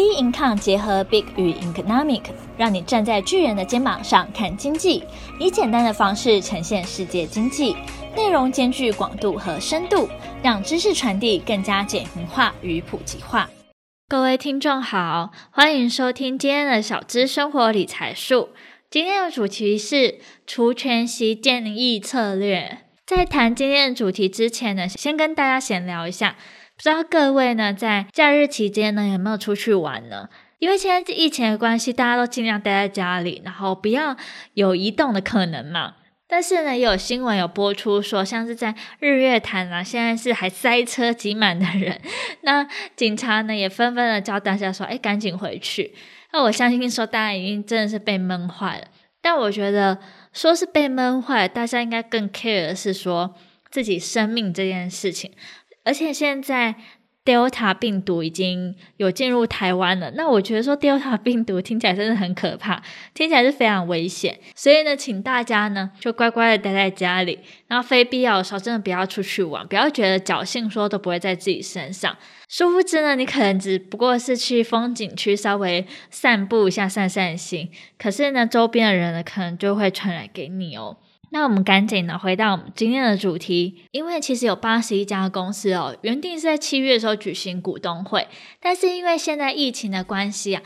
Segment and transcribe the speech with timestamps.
[0.00, 2.22] B Income 结合 Big 与 Economic，
[2.56, 5.04] 让你站在巨人的肩膀上看经济，
[5.38, 7.76] 以简单的方式呈现世界经济，
[8.16, 10.08] 内容兼具广度和深度，
[10.42, 13.50] 让知识传递更加简明化与普及化。
[14.08, 18.48] 各位听众好，欢迎收听今天的小资生活理财树。
[18.90, 22.86] 今天的主题是除权息建议策略。
[23.06, 26.36] 在谈今天的主题之前呢，先跟大家闲聊一下。
[26.80, 30.30] 不知道各位呢，在假日期间呢，有没有出去玩呢？
[30.60, 34.16] 因为现在疫情的关系，大家都尽量待在家里，然后不要
[34.54, 35.96] 有移动的可能嘛。
[36.26, 42.00] 但是呢，有新闻有播出说，像是在日月潭啊，现在是还塞车挤满的人，
[42.44, 42.66] 那
[42.96, 45.94] 警察呢也纷纷的叫大家说，哎，赶紧回去。
[46.32, 48.86] 那我相信说，大家已经真的是被闷坏了。
[49.20, 49.98] 但我觉得
[50.32, 53.34] 说是被闷坏，大家应该更 care 的是说
[53.70, 55.30] 自己生命这件事情。
[55.84, 56.74] 而且现在
[57.22, 67.38] Delta 病毒已经有进入台湾了，那我觉得说 Delta 病毒听起来真的很可怕，听起来是非常危险，所以呢，请大家呢就乖乖的待在家里，
[67.68, 72.16] 然后非必要的时候真的不要出去玩，不要觉得侥幸说都不会在自己身上，
[72.48, 80.96] 殊不知呢，你可能只不过是去风景区稍微散步一下，散散心，可是呢，周边的人呢可能就会传染给你哦。
[81.32, 88.26] 那我们赶紧呢回到我们今天的主题，因为其实有八十一家公司哦，原定是在七月的时候举行股东会，
[88.60, 90.62] 但是因为现在疫情的关系啊，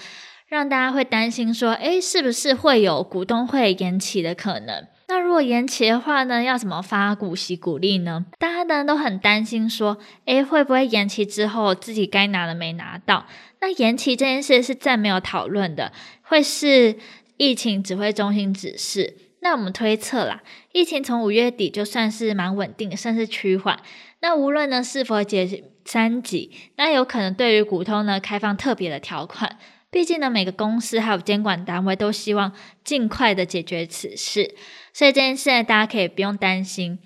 [0.48, 4.86] 让大家会担心说，诶，是不是会有股东会延期的可能？
[5.08, 8.24] 那如果延期的话呢，要怎么发股息股利呢？
[8.38, 13.26] 大家呢都很担心说，诶，会不会延期之后自己该拿的没拿到？
[13.60, 15.92] 那延期这件事是暂没有讨论的，
[16.22, 16.96] 会是
[17.36, 19.18] 疫情指挥中心指示。
[19.44, 20.42] 那我们推测啦，
[20.72, 23.78] 疫情从五月底就算是蛮稳定，甚至趋缓。
[24.20, 29.58] 那无论呢是否解三级，那有可能对于股东呢开放特别的条款。
[29.90, 34.54] 毕竟呢，每个公司还有监管单位都希望尽快的解决此事，
[34.94, 36.98] 所以这件事呢大家可以不用担心。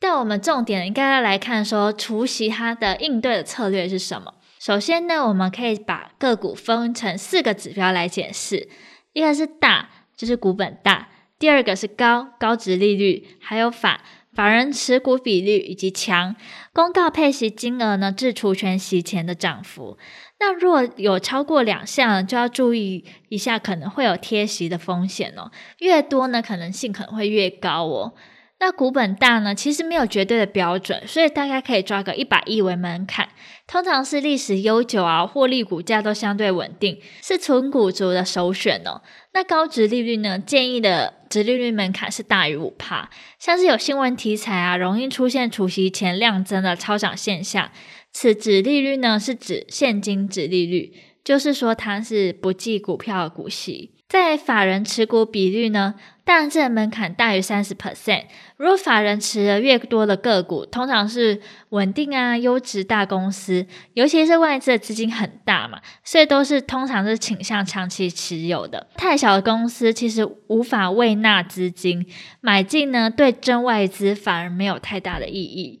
[0.00, 4.34] 但我们重点应该要来看说，除息它的应对的策略是什么？
[4.58, 8.68] 首先呢，我们可以把个股分成四个指标来解释，
[9.12, 11.10] 一个是大，就是股本大。
[11.38, 14.00] 第二个是高高值利率，还有法
[14.32, 16.34] 法人持股比率以及强
[16.72, 19.98] 公告配息金额呢，至除权息前的涨幅。
[20.40, 25.50] 那若有超过两项，就要注意一下，可能会有贴息的风险哦。
[25.78, 28.14] 越多呢，可能性可能会越高哦。
[28.60, 33.28] 那股本大呢，其实没有绝对的标准，所以大概可以抓个一百亿为门槛。
[33.66, 39.02] 通常是历史悠久啊，获利股价都相对稳定，是存股族的首选哦。
[39.32, 43.10] 那高值利率呢，建议的殖利率门槛是大于五帕。
[43.40, 47.72] 像是有新闻题材啊，容易出现除夕前量增的超涨现象。
[48.12, 50.92] 此殖利率呢，是指现金殖利率，
[51.24, 53.93] 就是说它是不计股票股息。
[54.14, 58.22] 在法人持股比率呢，当然这门槛大于三十 percent。
[58.56, 68.86] 如果法人持的越多的个股，通常是稳定啊、优质大公司，尤其是外资的资金很大嘛，所以都是通常是倾向长期持有的。
[68.94, 72.06] 太小的公司其实无法胃纳资金，
[72.40, 75.80] 买进呢，对真外资反而没有太大的意义。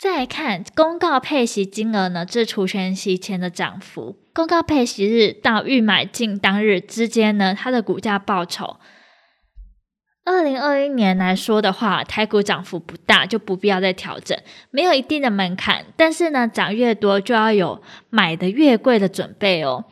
[0.00, 4.16] 再来看公告配息金额呢，至除权息前的涨幅。
[4.32, 8.78] 公告配息日到预买进当日之间呢，它的股价报酬。
[10.24, 14.38] 二零二一年来说的话，台股涨幅不大，就不必要再调整，
[14.70, 15.84] 没有一定的门槛。
[15.98, 19.84] 但是呢，涨越多就要有买的越贵的准备哦。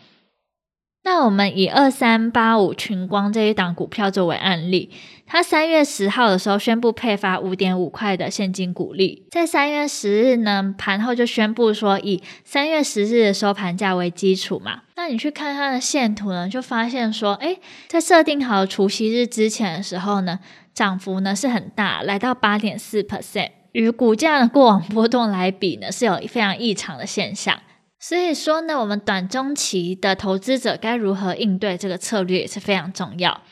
[1.10, 4.90] 那我们以二三八五群光这一档股票作为案例，
[5.26, 14.82] 它三月十号的时候宣布配发五点五块的现金股利，在三月十日呢，盘后就宣布说以三月十日的收盘价为基础嘛。
[14.96, 20.38] 那你去看它的线图呢，就发现说，诶，在设定好除息日之前的时候呢，
[20.74, 27.58] 涨幅呢是很大，来到八点四 percent，与股价的过往波动来比呢，是有非常异常的现象。
[28.00, 33.42] 所以说呢，我们短中期的投资者该如何应对这个策略也是非常重要。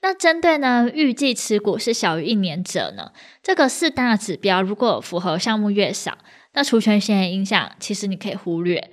[0.00, 3.12] 那针对呢，预计持股是小于一年者呢，
[3.42, 6.18] 这个四大指标如果符合项目越少，
[6.54, 8.90] 那除权息的影响其实你可以忽略。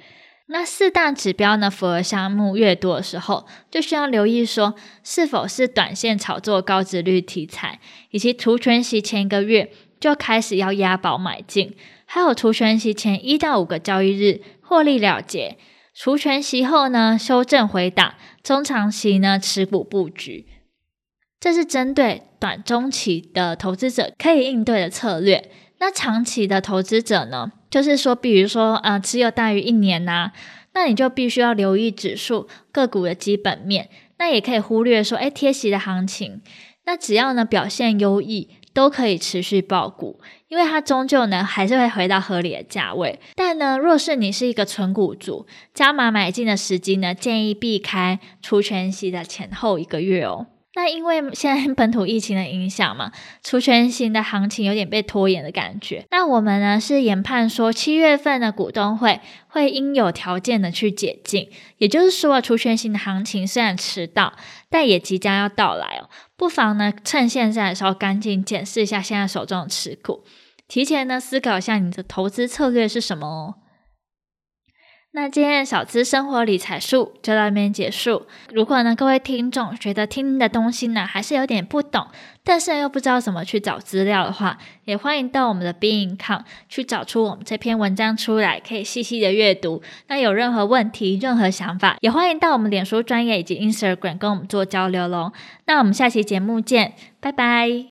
[0.51, 7.79] 那四大指标呢，符合项目越多的时候，就需要留意说是否是短线炒作高值率题材，
[8.11, 11.75] 以及除权息前一个月就开始要押宝买进，
[12.11, 14.41] 还有除权息前一到五个交易日。
[14.61, 15.57] 获利了结，
[15.95, 18.13] 除权息后呢，修正回档，
[18.43, 20.45] 中长期呢持股布局，
[21.39, 25.49] 这是针对短中期的投资者可以应对的策略。
[25.79, 30.33] 那长期的投资者呢，就是说，比如说呃，持有大于一年呐、
[30.73, 33.89] 那你就必须要留意指数个股的基本面，
[34.19, 36.43] 那也可以忽略说，哎，贴息的行情，
[36.85, 40.19] 那只要呢表现优异，都可以持续爆股，
[40.49, 43.19] 因为它终究呢还是会回到合理的价位。
[43.35, 50.47] 但呢，若是你是一个纯股族，加码买进的时机呢，建议避开除权息的前后一个月哦。
[50.75, 53.11] 那因为现在本土疫情的影响嘛，
[53.43, 56.05] 除权型的行情有点被拖延的感觉。
[56.11, 61.49] 那我们呢是研判说，七月份的股东会会应有条件的去解禁，
[61.79, 64.33] 也就是说，除权型的行情虽然迟到，
[64.69, 66.09] 但也即将要到来哦。
[66.37, 70.23] 不妨呢趁现在的时候赶紧检视一下现在手中的持股，
[70.67, 73.55] 提前呢思考一下你的投资策略是什么哦。
[75.11, 78.27] 那今天的小资生活理财术就到这边结束。
[78.53, 82.05] 如果呢，各位听众觉得听的东西呢还是有点不懂，
[82.43, 89.81] 但是又不知道怎么去找资料的话，也欢迎到我们的 b e i n c o m 去找出我们这篇文章出来，可以细细的阅读。
[90.07, 95.31] 那有任何问题、任何想法，也欢迎到我们脸书专业以及 Instagram 跟我们做交流喽。
[95.65, 97.85] 那我们下期节目见，拜拜。